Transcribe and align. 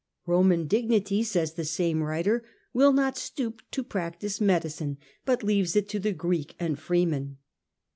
Roman 0.25 0.65
dignity, 0.65 1.21
says 1.21 1.53
the 1.53 1.63
same 1.63 2.01
writer, 2.01 2.43
will 2.73 2.91
not 2.91 3.17
stoop 3.19 3.61
to 3.69 3.83
practise 3.83 4.41
medicine, 4.41 4.97
but 5.25 5.43
leaves 5.43 5.75
it 5.75 5.87
to 5.89 5.99
the 5.99 6.11
Greek 6.11 6.55
and 6.59 6.79
freedman. 6.79 7.37